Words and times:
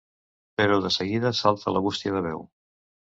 Però 0.61 0.79
de 0.85 0.89
seguida 0.95 1.31
salta 1.39 1.73
la 1.75 1.83
bústia 1.89 2.15
de 2.17 2.23
veu. 2.29 2.43